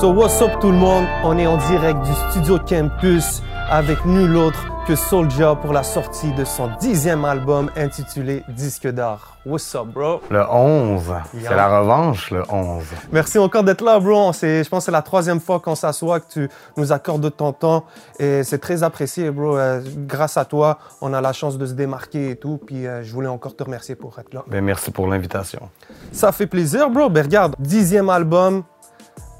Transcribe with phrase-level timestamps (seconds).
[0.00, 1.04] So what's up tout le monde?
[1.24, 6.32] On est en direct du studio Campus avec nul autre que Soulja pour la sortie
[6.32, 9.36] de son dixième album intitulé Disque d'art.
[9.44, 10.22] What's up, bro?
[10.30, 11.04] Le 11.
[11.06, 11.22] Yeah.
[11.42, 12.84] C'est la revanche, le 11.
[13.12, 14.32] Merci encore d'être là, bro.
[14.32, 17.52] Je pense que c'est la troisième fois qu'on s'assoit, que tu nous accordes de ton
[17.52, 17.84] temps.
[18.18, 19.58] Et c'est très apprécié, bro.
[19.58, 22.58] Euh, grâce à toi, on a la chance de se démarquer et tout.
[22.64, 24.44] Puis euh, je voulais encore te remercier pour être là.
[24.46, 25.68] Ben, merci pour l'invitation.
[26.10, 27.10] Ça fait plaisir, bro.
[27.10, 28.62] Ben regarde, dixième album.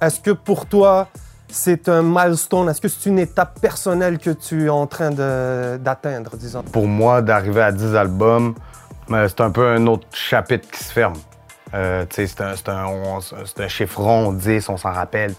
[0.02, 1.08] Est-ce que pour toi,
[1.50, 2.68] c'est un milestone?
[2.68, 6.62] Est-ce que c'est une étape personnelle que tu es en train d'atteindre, disons?
[6.62, 8.54] Pour moi, d'arriver à 10 albums,
[9.10, 11.14] euh, c'est un peu un autre chapitre qui se ferme.
[11.74, 15.34] Euh, c'est un, un- chiffre rond, 10, on s'en rappelle.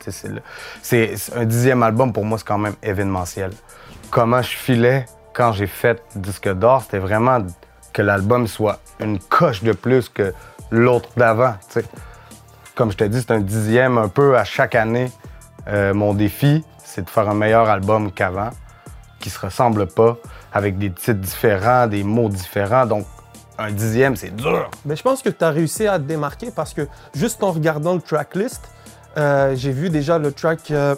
[0.82, 3.52] C'est un dixième album, pour moi, c'est quand même événementiel.
[4.12, 7.40] Comment je filais quand j'ai fait Disque d'or, c'était vraiment
[7.94, 10.34] que l'album soit une coche de plus que
[10.70, 11.56] l'autre d'avant.
[12.76, 15.12] Comme je te dis, c'est un dixième un peu à chaque année.
[15.70, 18.50] Euh, mon défi, c'est de faire un meilleur album qu'avant,
[19.20, 20.18] qui se ressemble pas,
[20.52, 22.86] avec des titres différents, des mots différents.
[22.86, 23.06] Donc,
[23.58, 24.70] un dixième, c'est dur.
[24.86, 27.94] Ben, je pense que tu as réussi à te démarquer parce que juste en regardant
[27.94, 28.62] le tracklist,
[29.18, 30.96] euh, j'ai vu déjà le track euh,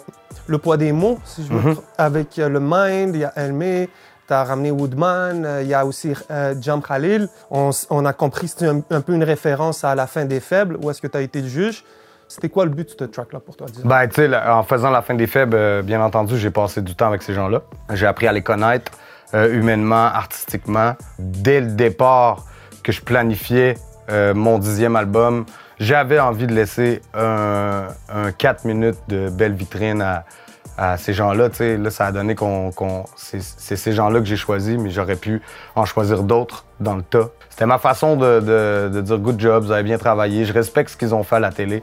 [0.48, 1.76] Le poids des mots, si je me Mhm.
[1.98, 3.88] avec le Mind, il y a Elmé,
[4.26, 6.14] tu as ramené Woodman, il y a aussi
[6.60, 7.28] Jam Khalil.
[7.50, 7.70] On,
[8.04, 10.90] a compris que c'était un, un peu une référence à La fin des faibles, où
[10.90, 11.84] est-ce que tu as été le juge?
[12.32, 13.66] C'était quoi le but de ce track-là pour toi?
[13.84, 16.94] Ben, tu sais, en faisant la fin des faibles, euh, bien entendu, j'ai passé du
[16.94, 17.60] temps avec ces gens-là.
[17.92, 18.90] J'ai appris à les connaître
[19.34, 20.94] euh, humainement, artistiquement.
[21.18, 22.46] Dès le départ
[22.82, 23.74] que je planifiais
[24.10, 25.44] euh, mon dixième album,
[25.78, 31.48] j'avais envie de laisser un, un 4 minutes de belle vitrine à, ces gens-là.
[31.60, 32.70] Là, ça a donné qu'on.
[33.14, 35.42] c'est ces gens-là que j'ai choisis, mais j'aurais pu
[35.76, 37.28] en choisir d'autres dans le tas.
[37.50, 40.46] C'était ma façon de- de dire good job, vous avez bien travaillé.
[40.46, 41.82] Je respecte ce qu'ils ont fait à la télé.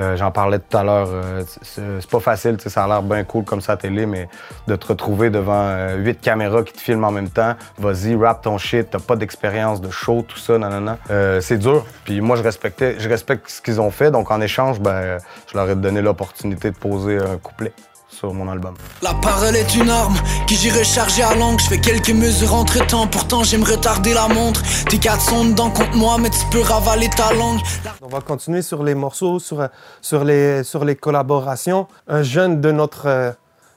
[0.00, 1.08] Euh, J'en parlais tout à l'heure.
[1.10, 4.28] euh, c'est pas facile, ça a l'air bien cool comme ça à télé, mais
[4.66, 8.42] de te retrouver devant euh, huit caméras qui te filment en même temps, vas-y, rap
[8.42, 10.98] ton shit, t'as pas d'expérience de show, tout ça, nanana.
[11.10, 11.84] Euh, c'est dur.
[12.04, 15.18] Puis moi, je respectais, je respecte ce qu'ils ont fait, donc en échange, ben,
[15.50, 17.72] je leur ai donné l'opportunité de poser un couplet
[18.12, 18.74] sur mon album.
[19.02, 21.58] La parole est une arme qui j'irai charger à langue.
[21.60, 24.62] Je fais quelques mesures entre temps, pourtant j'aime retarder la montre.
[24.88, 27.58] Tes quatre sont dedans contre moi, mais tu peux ravaler ta langue.
[28.02, 29.66] On va continuer sur les morceaux, sur,
[30.00, 31.88] sur, les, sur les collaborations.
[32.06, 33.32] Un jeune de notre euh,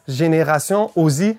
[0.07, 1.37] génération, Ozzy,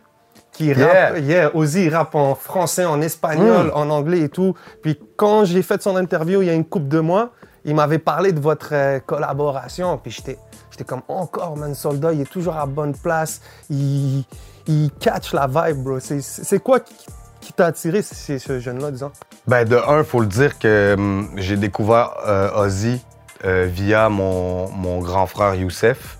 [0.52, 1.10] qui Yeah.
[1.10, 4.54] rappe, yeah, Ozzy rappe en français, en espagnol, en anglais et tout.
[4.82, 7.30] Puis quand j'ai fait son interview il y a une couple de mois,
[7.66, 9.98] il m'avait parlé de votre euh, collaboration.
[10.02, 10.38] Puis j'étais,
[10.76, 13.40] j'étais comme encore, man, soldat, il est toujours à bonne place.
[13.70, 14.24] Il,
[14.66, 15.98] il catch la vibe, bro.
[16.00, 16.94] C'est, quoi qui,
[17.40, 19.10] qui t'a attiré, ce, ce jeune-là, disons?
[19.46, 23.00] Ben, de un, faut le dire que hum, j'ai découvert euh, Ozzy
[23.44, 26.18] euh, via mon, mon grand frère Youssef.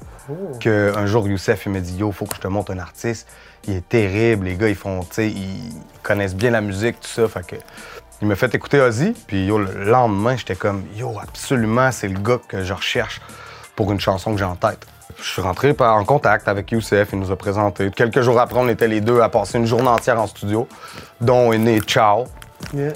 [0.59, 3.29] Que un jour, Youssef, il m'a dit Yo, faut que je te montre un artiste.
[3.69, 4.47] Il est terrible.
[4.47, 5.73] Les gars, ils font, tu sais, ils
[6.03, 7.29] connaissent bien la musique, tout ça.
[7.29, 7.57] Fait que.
[8.23, 12.19] Il m'a fait écouter Ozzy, puis yo, le lendemain, j'étais comme Yo, absolument, c'est le
[12.19, 13.21] gars que je recherche
[13.77, 14.85] pour une chanson que j'ai en tête.
[15.19, 17.91] Je suis rentré en contact avec Youssef, il nous a présenté.
[17.91, 20.69] Quelques jours après, on était les deux à passer une journée entière en studio,
[21.21, 22.25] dont est né Ciao.
[22.75, 22.93] Yeah.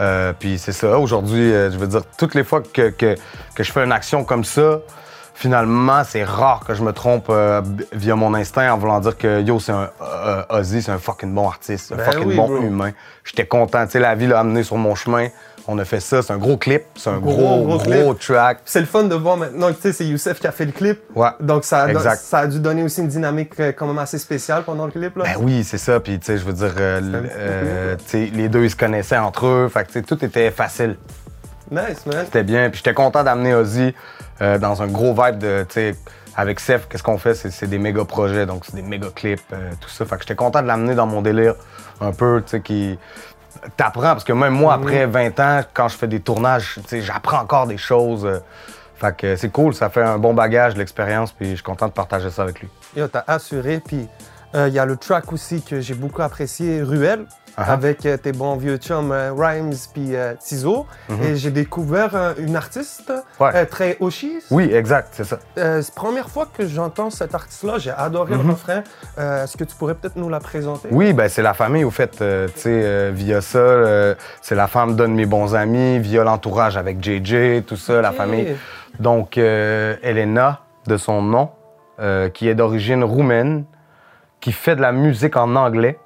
[0.00, 0.98] Euh, puis c'est ça.
[0.98, 3.14] Aujourd'hui, euh, je veux dire, toutes les fois que, que,
[3.54, 4.80] que je fais une action comme ça,
[5.34, 7.62] finalement, c'est rare que je me trompe euh,
[7.92, 9.90] via mon instinct en voulant dire que yo, c'est un
[10.50, 12.62] Ozzy, c'est un fucking bon artiste, un Ben fucking oui, bon bro.
[12.62, 12.90] humain.
[13.24, 13.84] J'étais content.
[13.86, 15.28] Tu sais, la vie l'a amené sur mon chemin.
[15.66, 16.20] On a fait ça.
[16.20, 16.82] C'est un gros clip.
[16.94, 18.18] C'est un Gros, gros, gros gros, clip.
[18.20, 18.58] track.
[18.66, 20.72] C'est le fun de voir maintenant que tu sais, c'est Youssef qui a fait le
[20.72, 21.00] clip.
[21.14, 21.28] Ouais.
[21.40, 22.20] Donc ça a, Exact.
[22.20, 25.16] ça a dû donner aussi une dynamique euh, quand même assez spéciale pendant le clip.
[25.16, 25.24] Là.
[25.24, 26.00] Ben oui, c'est ça.
[26.00, 27.00] Puis, tu sais, je veux dire, euh,
[27.38, 29.68] euh, les deux, ils se connaissaient entre eux.
[29.72, 30.96] Fait que, tout était facile.
[31.70, 32.24] Nice, man.
[32.26, 32.68] C'était bien.
[32.68, 33.94] Puis j'étais content d'amener Ozzy
[34.42, 35.96] euh, dans un gros vibe de, tu sais,
[36.36, 37.34] avec Seth, qu'est-ce qu'on fait?
[37.34, 40.04] C'est, c'est des méga projets, donc c'est des méga clips, euh, tout ça.
[40.04, 41.54] Fait que j'étais content de l'amener dans mon délire
[42.00, 42.98] un peu, tu sais, qui.
[43.76, 47.66] T'apprends, parce que même moi, après 20 ans, quand je fais des tournages, j'apprends encore
[47.66, 48.24] des choses.
[48.24, 48.38] euh,
[48.96, 51.92] fait que c'est cool, ça fait un bon bagage, l'expérience, puis je suis content de
[51.92, 52.68] partager ça avec lui.
[52.96, 53.80] Yo, t'as assuré.
[53.84, 54.08] Puis
[54.54, 56.82] euh, il y a le track aussi que j'ai beaucoup apprécié,
[57.56, 57.70] Uh-huh.
[57.70, 60.86] avec euh, tes bons vieux chums euh, Rhymes puis euh, Tizo.
[61.22, 63.12] Et j'ai découvert une artiste.
[63.38, 63.64] Ouais.
[63.66, 64.42] très Oshis.
[64.50, 65.38] Oui, exact, c'est ça.
[65.54, 67.78] C'est la première fois que j'entends cet artiste-là.
[67.78, 68.82] J'ai adoré le refrain.
[69.16, 70.88] Est-ce que tu pourrais peut-être nous la présenter?
[70.90, 72.10] Oui, ben c'est la famille, au fait.
[72.10, 77.64] tu sais, via ça, c'est la femme donne mes bons amis, via l'entourage avec JJ,
[77.66, 78.56] tout ça, la famille.
[78.98, 81.50] Donc, Elena, de son nom,
[82.32, 83.64] qui est d'origine roumaine,
[84.40, 85.98] qui fait de la musique en anglais.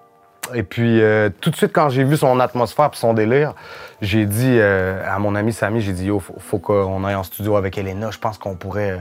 [0.54, 3.54] Et puis, euh, tout de suite, quand j'ai vu son atmosphère et son délire,
[4.00, 7.22] j'ai dit euh, à mon ami Samy, j'ai dit, yo, faut, faut qu'on aille en
[7.22, 8.10] studio avec Elena.
[8.10, 8.98] Je pense qu'on pourrait, euh,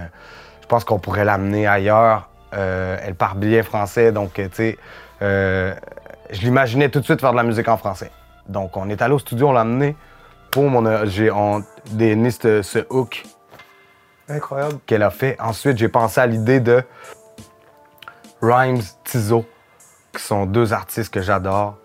[0.62, 2.30] je pense qu'on pourrait l'amener ailleurs.
[2.52, 4.78] Elle parle bien français, donc, tu sais,
[5.22, 8.10] je l'imaginais tout de suite faire de la musique en français.
[8.48, 9.96] Donc, on est allé au studio, on l'a amené.
[10.52, 13.24] Boum, on a, j'ai ce hook
[14.30, 14.80] Incroyable.
[14.88, 15.40] qu'elle a fait.
[15.40, 16.84] Ensuite, j'ai pensé à l'idée de
[18.42, 19.46] Rhymes, Tizo,
[20.18, 21.78] qui sont deux artistes que j'adore,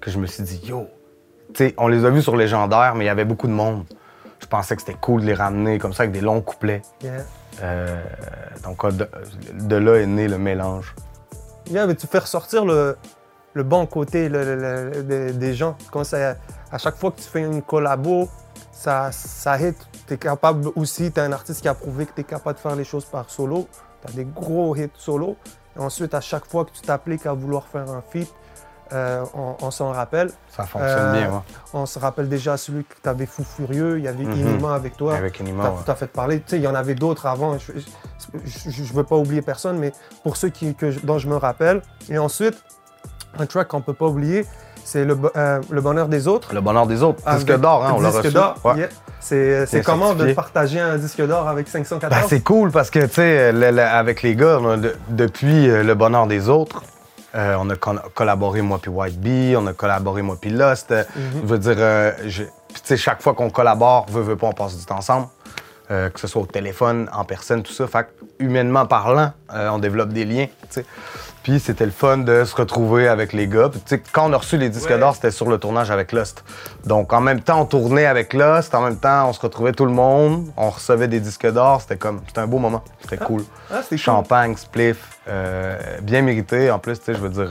[0.00, 0.88] que je me suis dit, yo,
[1.54, 3.84] tu sais, on les a vus sur Légendaire, mais il y avait beaucoup de monde.
[4.38, 6.82] Je pensais que c'était cool de les ramener comme ça avec des longs couplets.
[7.02, 7.12] Yeah.
[7.62, 8.02] Euh,
[8.64, 9.08] donc, de,
[9.52, 10.94] de là est né le mélange.
[11.70, 12.96] Yeah, mais tu fais ressortir le,
[13.52, 15.76] le bon côté le- le- le- des- des gens.
[15.92, 16.36] Quand ça,
[16.72, 18.28] à chaque fois que tu fais une collabo,
[18.72, 19.76] ça, ça hit.
[20.06, 22.56] Tu es capable aussi, tu es un artiste qui a prouvé que tu es capable
[22.56, 23.68] de faire les choses par solo.
[24.06, 25.36] Tu as des gros hits solo.
[25.80, 28.32] Ensuite, à chaque fois que tu t'appliques à vouloir faire un feat,
[28.92, 30.30] euh, on, on s'en rappelle.
[30.48, 31.38] Ça fonctionne Euh, bien, ouais.
[31.74, 34.32] On se rappelle déjà celui que tu avais Fou Furieux, il y avait Mhm.
[34.32, 35.14] Inima avec toi.
[35.16, 35.76] Avec Enima, T'as ouais.
[35.86, 36.40] t'as fait parler.
[36.40, 37.56] Tu sais, il y en avait d'autres avant.
[37.58, 39.92] Je ne veux pas oublier personne, mais
[40.22, 41.82] pour ceux qui, que dont je me rappelle.
[42.08, 42.62] Et ensuite,
[43.38, 44.44] un track qu'on peut pas oublier,
[44.90, 46.52] c'est le, euh, le bonheur des autres.
[46.52, 47.22] Le bonheur des autres.
[47.36, 48.34] Disque d'or, hein, on l'a Disque reçu.
[48.34, 48.76] d'or, Ouais.
[48.78, 48.88] yeah.
[49.20, 52.10] C'est comment de partager un disque d'or avec 514?
[52.22, 55.82] Ben, c'est cool parce que, tu sais, le- le- avec les gars, de- depuis euh,
[55.84, 56.82] Le Bonheur des Autres,
[57.36, 60.90] euh, on a collaboré, moi puis White Bee, on a collaboré, moi puis Lost.
[60.90, 64.36] Euh, Je veux dire, euh, je- puis tu sais, chaque fois qu'on collabore, veut, veut
[64.36, 65.26] pas, on passe du temps ensemble.
[65.90, 67.84] Euh, que ce soit au téléphone, en personne, tout ça.
[67.88, 70.84] Fait que, humainement parlant, euh, on développe des liens, tu sais.
[71.42, 73.70] Puis c'était le fun de se retrouver avec les gars.
[73.70, 74.98] Puis, quand on a reçu les disques Ouais.
[74.98, 76.44] d'or, c'était sur le tournage avec Lost.
[76.84, 79.84] Donc en même temps, on tournait avec Lost, en même temps, on se retrouvait tout
[79.86, 81.80] le monde, on recevait des disques d'or.
[81.80, 82.84] C'était comme, c'était un beau moment.
[83.00, 83.42] C'était cool.
[83.68, 83.98] Ah, c'était cool.
[83.98, 86.70] Champagne, spliff, euh, bien mérité.
[86.70, 87.48] En plus, je veux dire,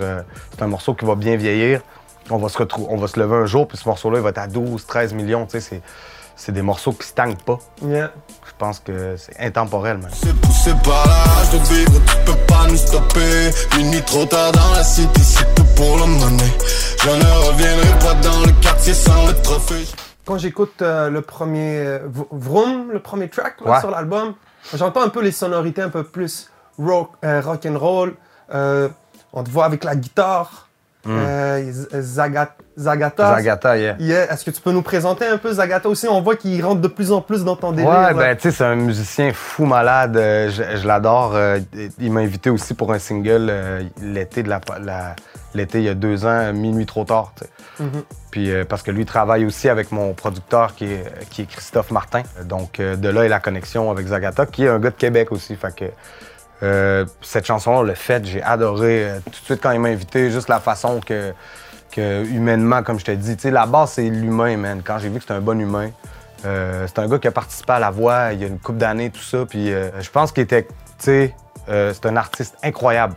[0.51, 1.81] c'est un morceau qui va bien vieillir.
[2.29, 2.57] On va se
[2.87, 5.13] on va se lever un jour, puis ce morceau-là, il va être à 12, 13
[5.13, 5.45] millions.
[5.45, 5.81] Tu sais, c'est,
[6.39, 7.59] c'est des morceaux qui stagnent pas.
[7.81, 8.11] Yeah.
[8.47, 10.09] Je pense que c'est intemporel, man.
[10.13, 13.49] C'est poussé par la rage de vivre, tu peux pas nous stopper.
[13.77, 16.53] Minuit trop tard dans la city, c'est tout pour la monnaie.
[17.03, 19.85] Je ne reviendrai pas dans le quartier sans le trophée.
[20.25, 21.99] Quand j'écoute euh, le premier euh,
[22.31, 23.79] Vroom, le premier track là, Ouais.
[23.79, 24.33] sur l'album,
[24.73, 28.15] j'entends un peu les sonorités un peu plus rock, euh, rock and roll.
[28.53, 28.87] Euh,
[29.33, 30.68] on te voit avec la guitare.
[31.09, 31.71] Euh,
[32.01, 33.35] Zaga- Zagata.
[33.35, 33.95] Zagata, yeah.
[33.99, 34.31] Yeah.
[34.33, 36.07] Est-ce que tu peux nous présenter un peu Zagata aussi?
[36.07, 37.89] On voit qu'il rentre de plus en plus dans ton délire.
[37.89, 40.15] Ouais, ben, tu sais, c'est un musicien fou malade.
[40.17, 41.31] euh, je je l'adore.
[41.35, 41.59] euh,
[41.99, 43.51] il m'a invité aussi pour un single
[44.01, 45.15] l'été de la, la-
[45.53, 47.33] l'été il y a deux ans, minuit trop tard.
[47.79, 48.03] Mhm.
[48.31, 51.45] Puis euh, parce que lui il travaille aussi avec mon producteur qui est, qui est
[51.45, 52.21] Christophe Martin.
[52.45, 55.31] Donc euh, de là est la connexion avec Zagata, qui est un gars de Québec
[55.31, 55.55] aussi.
[55.55, 55.85] Fait que
[56.61, 60.29] euh, cette chanson-là, le fait, j'ai adoré euh, tout de suite quand il m'a invité,
[60.29, 61.33] juste la façon que,
[61.91, 64.81] que humainement, comme je te dis, la base c'est l'humain, man.
[64.83, 65.91] Quand j'ai vu que c'était un bon humain,
[66.45, 68.79] euh, c'est un gars qui a participé à la voix il y a une couple
[68.79, 69.45] d'années, tout ça.
[69.45, 70.69] Puis euh, je pense qu'il était, tu
[70.99, 71.35] sais,
[71.67, 73.13] c'est un artiste incroyable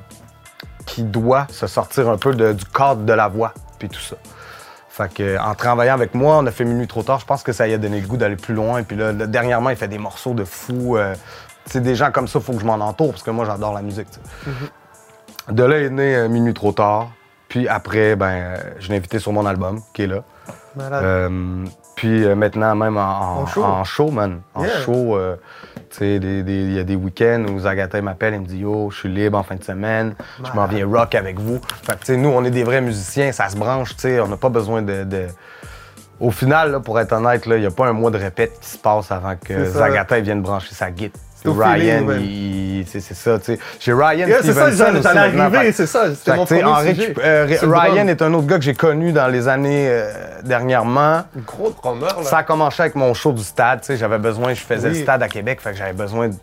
[0.84, 4.16] qui doit se sortir un peu du cadre de la voix, puis tout ça.
[4.90, 7.18] Fait que, en travaillant avec moi, on a fait Minuit trop tard.
[7.18, 8.82] Je pense que ça y a donné le goût d'aller plus loin.
[8.82, 10.98] Puis là, dernièrement, il fait des morceaux de fou.
[11.67, 13.73] Sais, des gens comme ça, il faut que je m'en entoure parce que moi, j'adore
[13.75, 14.09] la musique.
[14.11, 14.20] sais.
[15.53, 17.11] De là est né euh, Minuit trop tard.
[17.49, 20.23] Puis après, ben, euh, je l'ai invité sur mon album, qui est là.
[20.81, 21.64] Euh,
[21.97, 23.62] puis euh, maintenant, même en, en- En show.
[23.62, 24.40] en show, man.
[24.54, 24.81] En Yeah.
[24.81, 25.37] show, euh,
[26.00, 29.37] il y a des week-ends où Zagata m'appelle, il me dit Yo, je suis libre
[29.37, 31.61] en fin de semaine, je m'en viens rock avec vous.
[31.83, 34.81] Fait que, nous, on est des vrais musiciens, ça se branche, on n'a pas besoin
[34.81, 35.04] de.
[35.04, 35.26] de-
[36.19, 38.71] Au final, là, pour être honnête, il n'y a pas un mois de répète qui
[38.71, 39.78] se passe avant que C'est.
[39.78, 41.21] Zagata vienne brancher sa guitare.
[41.50, 42.06] Ryan,
[42.87, 43.58] c'est ça, tu sais.
[43.80, 46.14] J'ai Ryan Yeah, c'est ça, Stevenson j'allais aussi arriver, c'est ça.
[46.14, 47.14] C'était mon premier sujet.
[47.18, 50.11] euh, Ryan est un autre gars que j'ai connu dans les années euh,
[50.42, 51.22] dernièrement.
[51.46, 52.22] Gros drummer, là.
[52.25, 53.80] Ça a commencé avec mon show du stade.
[53.80, 54.96] tu sais, J'avais besoin, je faisais Oui.
[54.99, 56.34] le stade à Québec, fait que j'avais besoin de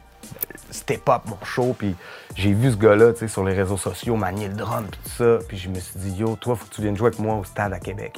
[0.72, 1.75] step up mon show.
[1.77, 1.96] Puis
[2.36, 5.24] j'ai vu ce gars-là tu sais, sur les réseaux sociaux manier le drum puis tout
[5.24, 5.46] ça.
[5.48, 7.44] Puis je me suis dit, yo, toi, faut que tu viennes jouer avec moi au
[7.44, 8.18] stade à Québec.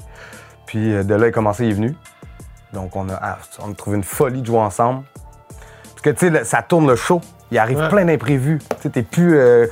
[0.68, 1.96] Puis euh, de là, il a commencé, il est venu.
[2.74, 5.04] Donc on a, ah, on a trouvé une folie de jouer ensemble.
[6.04, 7.22] Parce que tu sais, ça tourne le show.
[7.52, 7.90] Il arrive Ouais.
[7.90, 8.60] plein d'imprévus.
[8.60, 9.38] Tu sais, t'es plus.
[9.38, 9.68] euh,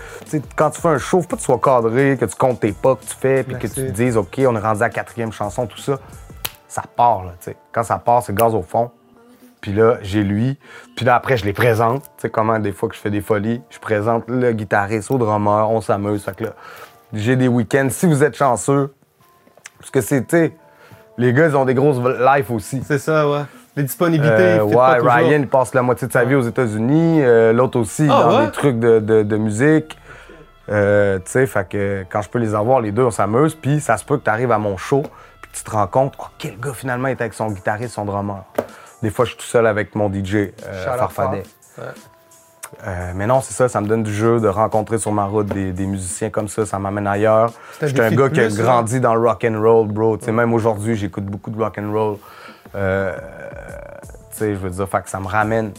[0.56, 2.74] quand tu fais un show, faut pas que tu sois cadré, que tu comptes tes
[2.74, 4.90] pas que tu fais, puis que tu te dises, OK, on est rendu à la
[4.90, 5.98] quatrième chanson, tout ça.
[6.68, 7.58] Ça part, là, tu sais.
[7.72, 8.92] Quand ça part, c'est gaz au fond.
[9.62, 10.58] Puis là, j'ai lui.
[10.96, 12.04] Puis là, après, je les présente.
[12.04, 15.18] Tu sais, comment des fois que je fais des folies, je présente le guitariste au
[15.18, 16.24] drummer, on s'amuse.
[16.24, 16.50] Fait que là,
[17.14, 17.88] j'ai des week-ends.
[17.90, 18.94] Si vous êtes chanceux,
[19.80, 20.54] parce que c'est, tu sais,
[21.18, 22.82] les gars, ils ont des grosses lives aussi.
[22.86, 23.42] C'est ça, ouais.
[23.76, 25.10] Les disponibilités, Euh, pas ouais.
[25.10, 27.22] Ryan, il passe la moitié de sa vie aux États-Unis.
[27.22, 28.46] euh, L'autre aussi, Ah, dans ouais?
[28.48, 29.98] des trucs de, de- de musique.
[30.70, 33.56] Euh, tu sais, fait que quand je peux les avoir, les deux, on s'amuse.
[33.56, 35.04] Puis ça se peut que tu arrives à mon show,
[35.42, 38.44] puis tu te rends compte, oh, quel gars finalement est avec son guitariste, son drummer.
[39.02, 40.54] Des fois, je suis tout seul avec mon DJ, out
[40.98, 41.44] Farfadet.
[41.78, 41.84] Ouais.
[42.86, 45.48] Euh, mais non, c'est ça, ça me donne du jeu de rencontrer sur ma route
[45.48, 47.52] des, des musiciens comme ça, ça m'amène ailleurs.
[47.80, 50.18] C'est un J'étais un gars qui a plus, grandi dans le rock and roll, bro.
[50.18, 52.18] Tu sais, même aujourd'hui, j'écoute beaucoup de rock and roll.
[52.76, 53.16] Euh,
[54.32, 55.72] tu sais, je veux dire, fait que ça me ramène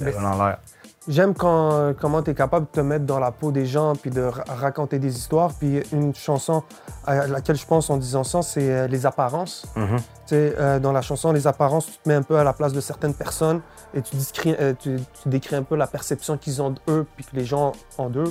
[0.00, 0.58] Mais dans l'air.
[1.06, 3.94] J'aime quand, euh, comment tu es capable de te mettre dans la peau des gens
[3.96, 5.52] puis de ra- raconter des histoires.
[5.58, 6.62] Puis une chanson
[7.06, 9.64] à laquelle je pense en disant ça, c'est euh, Les apparences.
[9.74, 9.96] Mhm.
[9.96, 12.52] Tu sais, euh, dans la chanson Les apparences, tu te mets un peu à la
[12.52, 13.62] place de certaines personnes
[13.94, 17.34] et tu, discris- tu, tu décris un peu la perception qu'ils ont d'eux puis que
[17.34, 18.30] les gens ont d'eux.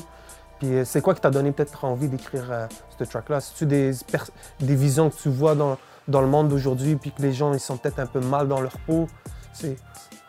[0.60, 2.68] Puis c'est quoi qui t'a donné peut-être envie d'écrire
[3.00, 3.40] ce track-là?
[3.42, 7.54] C'est-tu des visions que tu vois dans, dans le monde d'aujourd'hui puis que les gens
[7.54, 9.08] ils sont peut-être un peu mal dans leur peau?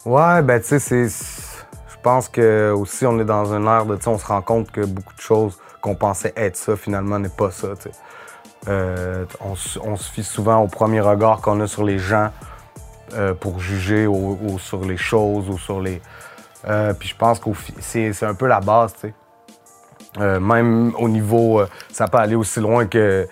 [0.05, 1.09] Ouais, ben tu sais, c'est.
[1.09, 4.41] Je pense que aussi on est dans une ère de, tu sais, on se rend
[4.41, 7.69] compte que beaucoup de choses qu'on pensait être ça finalement n'est pas ça.
[8.69, 9.79] Euh, on, se-
[10.13, 12.31] fie souvent au premier regard qu'on a sur les gens
[13.15, 16.01] euh, pour juger ou, sur les choses ou sur les.
[16.67, 19.15] Euh, puis je pense que c'est un peu la base, tu sais.
[20.41, 23.29] Même au niveau, ça peut aller aussi loin que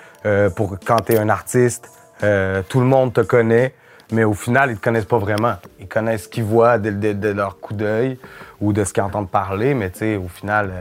[0.55, 1.91] pour quand tu es un artiste,
[2.23, 3.75] euh, tout le monde te connaît,
[4.13, 5.57] mais au final, ils te connaissent pas vraiment.
[5.81, 8.19] Ils connaissent ce qu'ils voient de, leur coup d'œil
[8.61, 10.73] ou de ce qu'ils entendent parler, mais au final,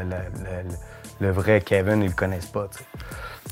[1.20, 2.68] le, vrai Kevin, ils le connaissent pas.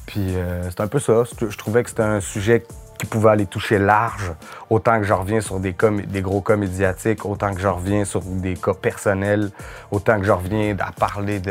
[0.06, 1.24] Puis euh, c'est un peu ça.
[1.40, 2.64] Je trouvais que c'était un sujet
[3.00, 4.32] qui pouvait aller toucher large,
[4.70, 5.76] autant que je reviens sur des,
[6.08, 9.50] des gros cas médiatiques, autant que je reviens sur des cas personnels,
[9.92, 11.42] autant que je reviens à parler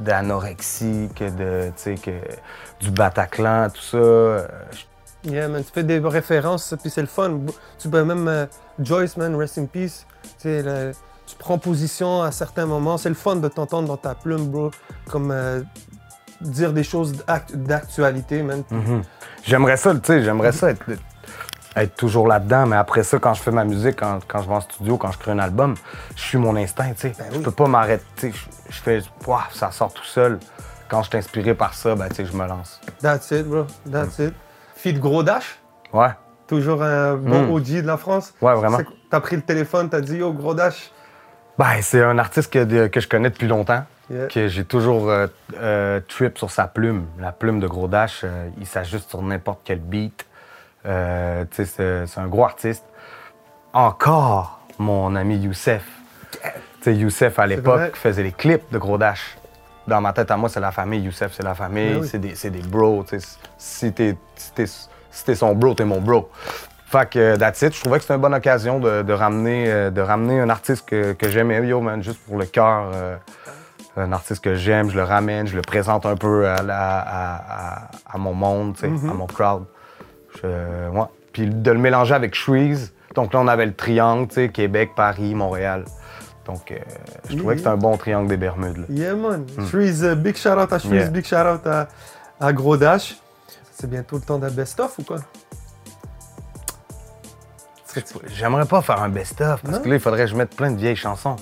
[0.00, 2.10] d'anorexie, que de, que
[2.80, 3.96] du Bataclan, tout ça.
[3.96, 4.46] Euh,
[5.24, 7.38] Yeah, man, tu fais des références, puis c'est le fun.
[7.78, 8.46] Tu peux même euh,
[8.80, 10.04] Joyce, man, rest in peace.
[10.22, 10.92] Tu sais, le-
[11.26, 12.98] tu prends position à certains moments.
[12.98, 14.70] C'est le fun de t'entendre dans ta plume, bro.
[15.08, 15.62] Comme euh,
[16.40, 18.64] dire des choses d'act- d'actualité, man.
[18.70, 19.02] Mhm.
[19.44, 20.84] J'aimerais ça, tu sais, j'aimerais ça être,
[21.76, 24.54] être toujours là-dedans, mais après ça, quand je fais ma musique, quand, quand je vais
[24.54, 25.74] en studio, quand je crée un album,
[26.16, 27.14] je suis mon instinct, tu sais.
[27.18, 28.32] Ben Je peux pas m'arrêter,
[28.68, 30.38] je, fais, Ouah, ça sort tout seul.
[30.88, 32.80] Quand je suis inspiré par ça, ben, tu sais, je me lance.
[33.00, 33.66] That's it, bro.
[33.90, 34.34] That's it.
[34.82, 35.60] Feed Gros Dash,
[35.92, 36.08] Ouais,
[36.48, 37.50] toujours un bon Mm.
[37.52, 38.34] OG de la France.
[38.42, 38.78] ouais, vraiment.
[39.10, 40.90] T'as pris le téléphone, t'as dit, yo, Gros Dash.
[41.56, 44.26] Ben, c'est un artiste que, que je connais depuis longtemps, Yeah.
[44.26, 47.06] que j'ai toujours euh, euh, trip sur sa plume.
[47.20, 50.26] La plume de Gros Dash, euh, il s'ajuste sur n'importe quel beat.
[50.84, 52.84] Euh, tu sais, c'est, un gros artiste.
[53.72, 55.84] Encore mon ami Youssef.
[56.32, 56.38] Tu
[56.82, 59.36] sais, Youssef, à l'époque, faisait les clips de Gros Dash.
[59.86, 61.00] Dans ma tête, à moi, c'est la famille.
[61.00, 61.94] Youssef, c'est la famille.
[61.94, 62.08] Ben oui.
[62.10, 63.04] C'est, des, c'est des bros.
[63.58, 64.52] Si t'es, si,
[65.10, 66.30] si son bro, t'es mon bro.
[66.86, 67.74] Fait que, euh, that's it.
[67.74, 70.86] Je trouvais que c'était une bonne occasion de, de ramener, euh, de ramener un artiste
[70.88, 72.90] que, que j'aimais, yo, man, juste pour le cœur.
[72.94, 73.16] euh,
[73.96, 77.34] un artiste que j'aime, je le ramène, je le présente un peu à, la- à,
[77.36, 79.10] à- à mon monde, Mm-hmm.
[79.10, 79.64] à mon crowd.
[80.42, 81.04] Je, ouais.
[81.32, 82.94] Puis de le mélanger avec Shreeze.
[83.14, 85.84] Donc là, on avait le triangle, Québec, Paris, Montréal.
[86.46, 86.78] Donc, euh,
[87.30, 88.78] je trouvais que c'était un bon triangle des Bermudes.
[88.78, 88.84] là.
[88.90, 89.46] Yeah, man.
[89.70, 90.92] Shreeze, euh, big shout out à Shreeze.
[90.94, 91.10] Yeah.
[91.10, 91.88] big shout out à,
[92.40, 93.16] à Gros Dash.
[93.72, 95.18] C'est bientôt le temps d'un best-of ou quoi?
[98.26, 99.82] J'aimerais pas faire un best-of, parce Non?
[99.82, 101.36] que là, il faudrait que je mette plein de vieilles chansons.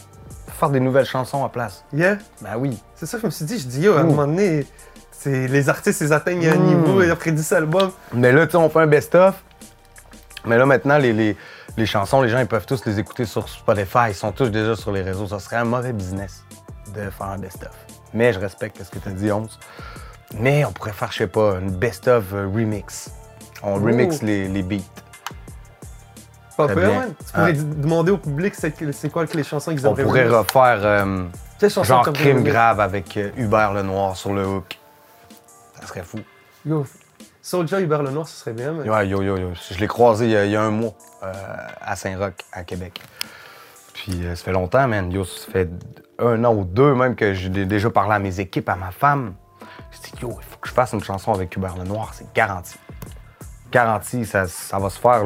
[0.59, 1.85] Faire des nouvelles chansons à place.
[1.93, 2.19] Yeah?
[2.43, 2.77] Ben oui.
[2.97, 3.59] C'est ça que je me suis dit.
[3.59, 4.07] Je dis, yo, à un Mm.
[4.09, 4.67] moment donné,
[5.25, 6.67] les artistes, ils atteignent un Mm.
[6.67, 7.91] niveau et après 10 albums.
[8.13, 9.37] Mais là, tu sais, on fait un best-of.
[10.45, 11.37] Mais là, maintenant, les, les-
[11.77, 14.09] les chansons, les gens, ils peuvent tous les écouter sur Spotify.
[14.09, 15.27] Ils sont tous déjà sur les réseaux.
[15.27, 16.45] Ça serait un mauvais business
[16.95, 17.71] de faire un best-of.
[18.13, 19.59] Mais je respecte ce que tu as dit, 11.
[20.39, 23.11] Mais on pourrait faire, je sais pas, une best-of euh, remix.
[23.63, 24.79] On remix les, les beats.
[26.57, 26.89] Pas peur, bien.
[27.01, 27.15] man.
[27.19, 27.63] Tu pourrais Ah.
[27.77, 30.39] demander au public c'est quoi que les chansons qu'ils On aimeraient pourrait remix.
[30.39, 31.25] refaire euh,
[31.85, 34.79] genre Crime grave avec euh, Hubert Lenoir sur le hook.
[35.81, 36.19] Ça serait fou.
[36.67, 36.85] Yo,
[37.43, 38.89] Soulja Hubert Lenoir, ce serait bien, man.
[38.89, 39.51] Ouais, yo, yo, yo.
[39.71, 40.93] Je l'ai croisé il y, a, il y a un mois
[41.23, 41.33] euh,
[41.81, 43.01] à Saint-Roch, à Québec.
[43.95, 45.11] Puis euh, ça fait longtemps, man.
[45.11, 45.69] Yo, ça fait
[46.19, 48.91] un an ou deux même que j'ai dé- déjà parlé à mes équipes, à ma
[48.91, 49.35] femme.
[49.91, 52.77] J'ai dit, yo, il faut que je fasse une chanson avec Hubert Lenoir, c'est garanti.
[53.73, 55.23] Garanti, ça, ça va se faire.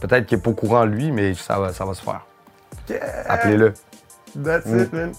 [0.00, 2.26] Peut-être qu'il n'est pas au courant, lui, mais ça va, ça va se faire.
[2.88, 3.24] Yeah.
[3.30, 3.72] Appelez-le.
[4.42, 4.80] That's Mm.
[4.80, 5.12] it, man.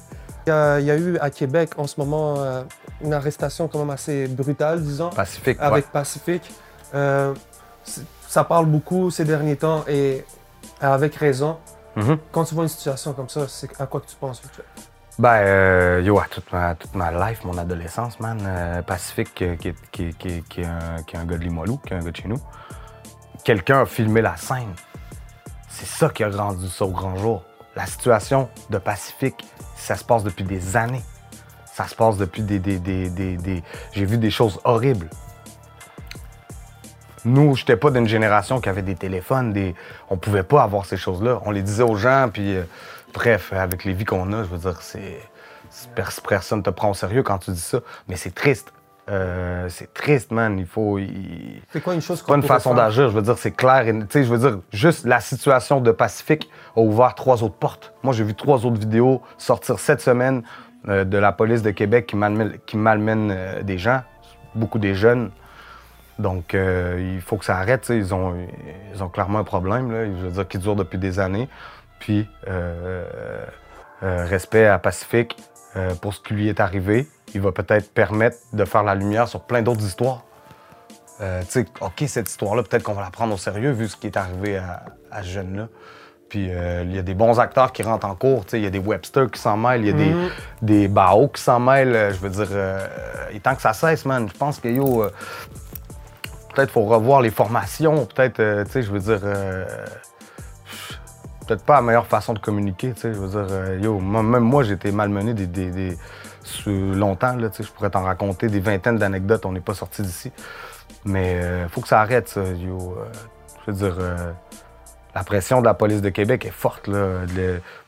[0.46, 2.62] Il y, a, il y a eu à Québec en ce moment euh,
[3.02, 5.92] une arrestation quand même assez brutale, disons, Pacifique, avec ouais.
[5.92, 6.54] Pacifique.
[6.94, 7.34] Euh,
[8.28, 10.24] ça parle beaucoup ces derniers temps et
[10.82, 11.58] avec raison.
[11.96, 12.18] Mhm.
[12.32, 14.42] Quand tu vois une situation comme ça, c'est à quoi que tu penses?
[15.18, 19.58] Ben, euh, yo, à toute ma, toute ma life, mon adolescence, man, Pacifique, qui, est-
[19.92, 22.12] qui, qui, qui est un, qui est un gars de Limoilou, qui est un gars
[22.12, 22.40] de chez nous,
[23.44, 24.74] quelqu'un a filmé la scène.
[25.70, 27.44] C'est ça qui a rendu ça au grand jour.
[27.78, 29.44] La situation de Pacifique,
[29.86, 31.04] ça se passe depuis des années.
[31.74, 32.60] Ça se passe depuis des.
[33.94, 35.10] J'ai vu des choses horribles.
[37.26, 39.74] Nous, j'étais pas d'une génération qui avait des téléphones, des...
[40.10, 41.40] on pouvait pas avoir ces choses-là.
[41.44, 42.64] On les disait aux gens, puis euh,
[43.14, 45.20] bref, avec les vies qu'on a, je veux dire, c'est
[45.72, 48.72] c'est- pers- personne te prend au sérieux quand tu dis ça, mais c'est triste.
[49.08, 50.58] Euh, c'est triste, man.
[50.58, 50.98] Il faut.
[50.98, 53.88] il- C'est quoi une chose c'est pas une façon d'agir, je veux dire, c'est clair.
[53.88, 57.56] et- Tu sais, je veux dire, juste la situation de Pacifique a ouvert trois autres
[57.56, 57.94] portes.
[58.02, 60.42] Moi, j'ai vu trois autres vidéos sortir cette semaine
[60.88, 64.02] euh, de la police de Québec qui malmène, qui malmène euh, des gens,
[64.56, 65.30] beaucoup des jeunes.
[66.18, 67.90] Donc, il faut que ça arrête.
[67.90, 68.36] Ils ont,
[68.94, 71.50] ils ont clairement un problème, là, je veux dire, qui dure depuis des années.
[72.00, 72.26] Puis,
[74.02, 75.36] respect à Pacifique
[75.76, 77.08] euh, pour ce qui lui est arrivé.
[77.34, 80.24] Il va peut-être permettre de faire la lumière sur plein d'autres histoires.
[81.22, 83.96] Euh, tu sais, OK, cette histoire-là, peut-être qu'on va la prendre au sérieux vu ce
[83.96, 85.68] qui est arrivé à, à ce jeune-là.
[86.30, 88.46] Puis euh, il y a des bons acteurs qui rentrent en cours.
[88.46, 90.14] tu sais, Il y a des Webster qui s'en mêlent, il y a des,
[90.62, 92.14] des Bao qui s'en mêlent.
[92.14, 92.88] Je veux dire, euh,
[93.32, 94.28] est temps que ça cesse, man.
[94.28, 95.12] Je pense que, yo, euh,
[96.54, 98.06] peut-être faut revoir les formations.
[98.06, 99.22] Peut-être, tu sais, je veux dire,
[101.48, 102.94] peut-être pas la meilleure façon de communiquer.
[102.94, 105.48] tu sais, Je veux dire, euh, yo, même moi, j'ai été malmené des,
[106.68, 107.36] longtemps.
[107.36, 109.46] Là, tu sais, je pourrais t'en raconter des vingtaines d'anecdotes.
[109.46, 110.32] On n'est pas sorti d'ici.
[111.06, 112.98] Mais euh, faut que ça arrête, yo.
[112.98, 113.06] Euh,
[113.66, 114.32] je veux dire, euh,
[115.16, 116.88] la pression de la police de Québec est forte.
[116.88, 117.22] Là.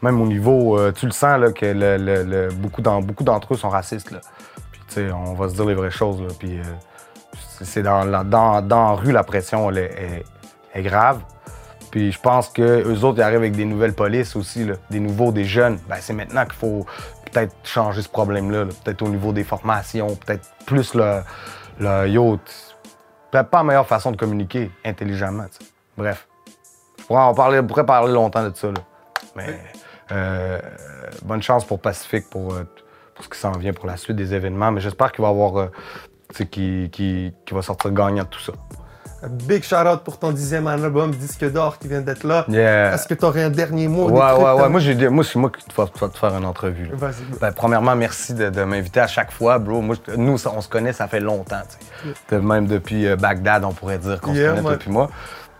[0.01, 4.09] Même au niveau, tu le sens, là, que beaucoup, d'en- beaucoup d'entre eux sont racistes.
[4.71, 6.21] Puis, tu sais, on va se dire les vraies choses.
[6.39, 6.59] Puis,
[7.61, 8.23] c'est- dans, la-
[8.93, 10.23] rue, la pression, elle
[10.73, 11.19] est grave.
[11.97, 14.99] Puis je pense que eux autres, ils arrivent avec des nouvelles polices aussi, là, des
[14.99, 15.79] nouveaux, des jeunes.
[15.89, 16.85] Ben, c'est maintenant qu'il faut
[17.31, 18.65] peut-être changer ce problème-là.
[18.65, 18.71] là.
[18.83, 21.21] Peut-être au niveau des formations, peut-être plus le,
[21.79, 22.51] le yo, t-
[23.31, 25.47] Peut-être pas la meilleure façon de communiquer intelligemment.
[25.97, 26.27] Bref.
[26.99, 28.67] Je pourrais en parler, on pourrait parler longtemps de ça.
[28.67, 28.81] Là.
[29.35, 29.59] Mais
[30.11, 30.59] euh,
[31.23, 32.63] bonne chance pour Pacifique pour, euh,
[33.15, 34.71] pour ce qui s'en vient pour la suite des événements.
[34.71, 35.57] Mais j'espère qu'il va avoir.
[35.57, 35.71] euh,
[37.51, 38.53] va sortir gagnant de tout ça.
[39.27, 42.45] Big shout out pour ton dixième album, disque d'or qui vient d'être là.
[42.47, 42.93] Yeah.
[42.93, 44.10] Est-ce que tu aurais un dernier mot?
[44.10, 44.69] Ouais, ouais, ouais.
[44.69, 46.89] Moi, j'ai dit- moi, c'est moi qui dois te faire une entrevue.
[46.93, 47.38] Vas-y.
[47.41, 49.82] Ben, premièrement, merci de, de m'inviter à chaque fois, bro.
[49.82, 51.62] Moi, nous, on se connaît, ça fait longtemps.
[52.32, 55.10] Même depuis euh, Bagdad, on pourrait dire qu'on Yeah, se connaît depuis moi.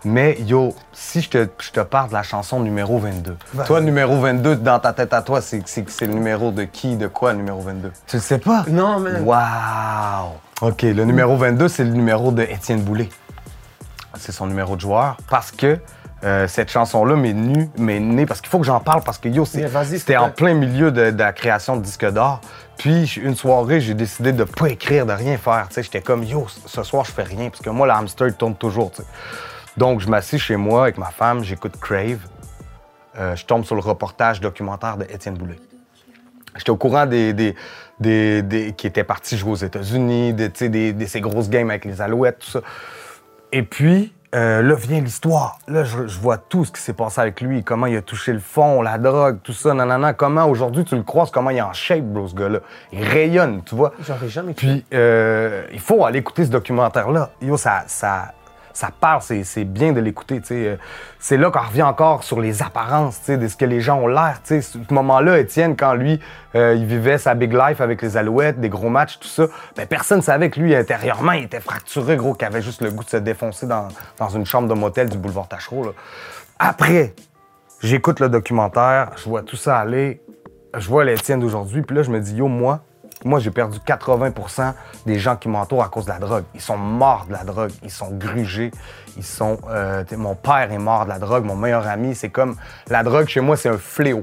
[0.04, 3.36] Mais yo, si je te, je te parle de la chanson numéro 22.
[3.54, 3.66] Vas-y.
[3.66, 6.96] Toi, numéro 22, dans ta tête à toi, c'est c'est- c'est le numéro de qui,
[6.96, 7.90] de quoi, numéro 22?
[8.06, 8.64] Tu le sais pas?
[8.68, 9.24] Non, man.
[9.24, 10.36] Wow!
[10.68, 13.08] OK, le numéro 22, c'est le numéro de Étienne Boulay.
[14.16, 15.78] C'est son numéro de joueur parce que
[16.24, 19.28] euh, cette chanson-là m'est nue, m'est née parce qu'il faut que j'en parle parce que
[19.28, 19.44] yo,
[19.98, 22.40] c'était en plein milieu de, de la création de disque d'or.
[22.78, 25.68] Puis une soirée, j'ai décidé de pas écrire, de rien faire.
[25.76, 28.56] J'étais comme yo, ce soir je fais rien parce que moi le hamster il tourne
[28.56, 28.90] toujours.
[29.76, 32.18] Donc je m'assis chez moi avec ma femme, j'écoute Crave.
[33.18, 35.58] Euh, je tombe sur le reportage documentaire de Étienne Boulay.
[36.56, 37.54] J'étais au courant des, des,
[38.00, 41.84] des, des- qui étaient partis jouer aux États-Unis, de, des, des- ces grosses games avec
[41.84, 42.60] les Alouettes, tout ça.
[43.52, 45.58] Et puis, euh, là vient l'histoire.
[45.68, 48.32] Là, je, je vois tout ce qui s'est passé avec lui, comment il a touché
[48.32, 50.12] le fond, la drogue, tout ça, nanana.
[50.12, 52.58] Comment aujourd'hui tu le croises, comment il est en shape, bro, ce gars-là.
[52.92, 53.92] Il rayonne, tu vois.
[54.00, 57.30] J'aurais jamais Puis, euh, il faut aller écouter ce documentaire-là.
[57.40, 58.34] Yo, ça, ça,
[58.78, 60.40] ça parle, c'est, bien de l'écouter.
[60.52, 60.76] Euh,
[61.18, 64.40] C'est là qu'on revient encore sur les apparences, de ce que les gens ont l'air.
[64.44, 66.20] Ce moment-là, Étienne, quand lui,
[66.54, 69.84] euh, il vivait sa big life avec les Alouettes, des gros matchs, tout ça, ben
[69.84, 73.10] personne savait que lui, intérieurement, il était fracturé, gros, qu'il avait juste le goût de
[73.10, 73.88] se défoncer dans,
[74.32, 75.92] une chambre de motel du boulevard Tachereau.
[76.60, 77.16] Après,
[77.82, 80.22] j'écoute le documentaire, je vois tout ça aller,
[80.76, 82.84] je vois l'Étienne d'aujourd'hui, puis là, je me dis, yo, moi,
[83.24, 84.72] moi, j'ai perdu 80%
[85.06, 86.44] des gens qui m'entourent à cause de la drogue.
[86.54, 88.70] Ils sont morts de la drogue, ils sont grugés,
[89.16, 89.58] ils sont...
[89.68, 92.56] euh, mon père est mort de la drogue, mon meilleur ami, c'est comme...
[92.88, 94.22] La drogue, chez moi, c'est un fléau.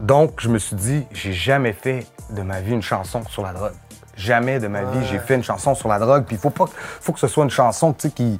[0.00, 3.52] Donc, je me suis dit, j'ai jamais fait de ma vie une chanson sur la
[3.52, 3.72] drogue.
[4.16, 6.24] Jamais de ma vie, j'ai fait une chanson sur la drogue.
[6.24, 8.38] Puis il faut pas, que- faut que ce soit une chanson, tu sais, qui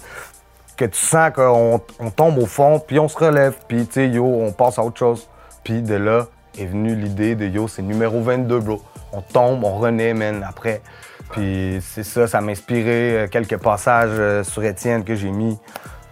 [0.77, 4.09] que tu sens qu'on on tombe au fond, puis on se relève, puis tu sais,
[4.11, 5.27] yo, on passe à autre chose.
[5.65, 6.27] Puis de là
[6.59, 8.83] est venue l'idée de yo, c'est numéro 22, bro.
[9.17, 10.83] On tombe, on renaît, man, après.
[11.31, 15.59] Puis c'est ça, ça m'a inspiré euh, quelques passages euh, sur Étienne que j'ai mis.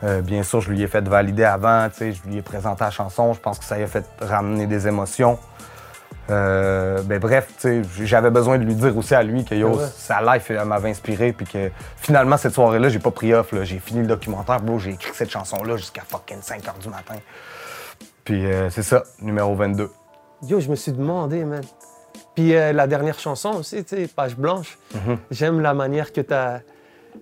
[0.02, 2.84] Euh, bien sûr, je lui ai fait valider avant, tu sais, je lui ai présenté
[2.84, 3.32] la chanson.
[3.32, 5.38] Je pense que ça lui a fait ramener des émotions.
[6.30, 9.78] Euh, ben bref, tu sais, j'avais besoin de lui dire aussi à lui que yo,
[9.94, 13.54] sa life m'avait inspiré, puis que finalement, cette soirée-là, j'ai pas pris off.
[13.62, 17.16] J'ai fini le documentaire, bro, j'ai écrit cette chanson-là jusqu'à fucking 5 h du matin.
[18.24, 19.90] Puis euh, c'est ça, numéro 22.
[20.48, 21.62] Yo, je me suis demandé, man.
[22.34, 24.78] Puis euh, la dernière chanson aussi, tu sais, Page Blanche.
[24.94, 25.18] Mhm.
[25.30, 26.60] J'aime la manière que tu as,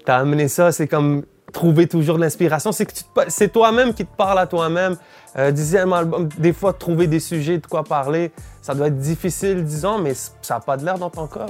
[0.06, 0.72] amené ça.
[0.72, 1.24] C'est comme.
[1.52, 2.72] trouver toujours de l'inspiration.
[2.72, 4.96] C'est que tu te pa- c'est toi-même qui te parle à toi-même.
[5.36, 9.62] Euh, dixième album, des fois, trouver des sujets de quoi parler, ça doit être difficile,
[9.64, 11.48] disons, mais ça n'a pas de l'air dans ton corps.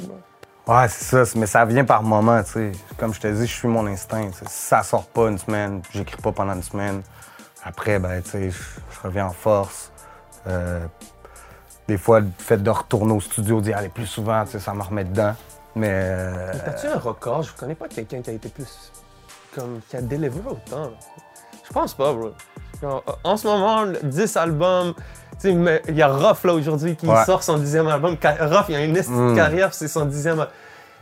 [0.66, 2.72] Ouais, c'est ça, mais ça vient par moment, tu sais.
[2.96, 4.31] Comme je te dis, je suis mon instinct.
[4.33, 7.03] Si ça sort pas une semaine, j'écris pas pendant une semaine.
[7.64, 9.90] Après, ben, tu sais, je reviens en force.
[10.46, 10.85] Euh,
[11.93, 15.05] des fois, le fait de retourner au studio, d'y aller plus souvent, ça me remet
[15.05, 15.35] dedans.
[15.75, 17.43] Mais euh, T'as-tu un record?
[17.43, 18.91] Je connais pas quelqu'un qui a été plus.
[19.55, 19.81] comme.
[19.89, 20.91] qui a délivré autant.
[21.69, 22.31] Je pense pas, bro.
[22.81, 24.95] Genre, En ce moment, le 10 albums.
[25.33, 27.25] Tu sais, mais il y a Ruff là aujourd'hui qui Ouais.
[27.27, 28.17] sort son dixième album.
[28.23, 29.37] Ruff, il a une Mm.
[29.37, 30.47] carrière, c'est son dixième.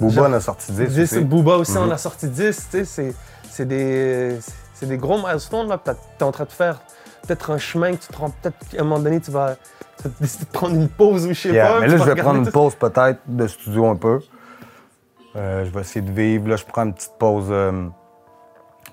[0.00, 0.88] Booba genre, en a sorti 10.
[0.88, 1.20] 10, aussi.
[1.24, 1.92] Booba aussi, on Mhm.
[1.92, 2.68] a sorti 10.
[2.72, 3.14] Tu sais,
[3.50, 4.38] c'est- des,
[4.74, 5.78] c'est des gros milestones là.
[5.78, 6.80] que T'es en train de faire
[7.26, 8.30] peut-être un chemin que tu te rends.
[8.42, 9.54] Peut-être qu'à un moment donné, tu vas,
[10.02, 11.80] tu vas décider de prendre une pause ou je sais Yeah, pas.
[11.80, 14.20] mais là, je vais prendre une pause peut-être de studio un peu.
[15.36, 16.48] Euh, je vais essayer de vivre.
[16.48, 17.46] Là, je prends une petite pause.
[17.50, 17.86] Euh,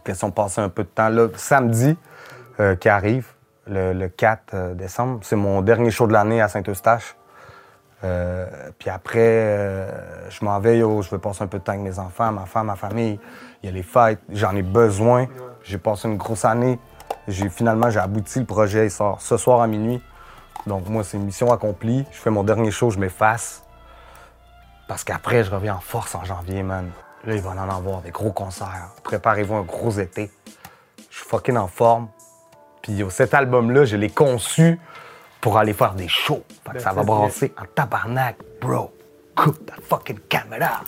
[0.03, 1.09] question de passer un peu de temps.
[1.09, 1.97] Là, samedi
[2.59, 3.27] euh, qui arrive,
[3.67, 7.15] le, le 4 euh, décembre, c'est mon dernier show de l'année à Saint-Eustache.
[8.77, 9.87] Puis après,
[10.29, 12.45] je m'en vais, yo, je vais passer un peu de temps avec mes enfants, ma
[12.45, 13.19] femme, ma famille.
[13.61, 15.25] Il y a les fêtes, j'en ai besoin.
[15.63, 16.79] J'ai passé une grosse année.
[17.27, 20.01] J'ai finalement j'ai abouti le projet, il sort ce soir à minuit.
[20.65, 22.05] Donc moi, c'est une mission accomplie.
[22.11, 23.63] Je fais mon dernier show, je m'efface.
[24.87, 26.89] Parce qu'après, je reviens en force en janvier, man.
[27.25, 28.89] Là, il va en avoir des gros concerts.
[29.03, 30.31] Préparez-vous un gros été.
[31.09, 32.07] Je suis fucking en forme.
[32.81, 34.79] Puis cet album-là, je l'ai conçu
[35.41, 36.43] pour aller faire des shows.
[36.63, 38.93] Fait que Ben, ça va brasser en tabarnak, bro.
[39.35, 40.81] Coupe ta fucking caméra.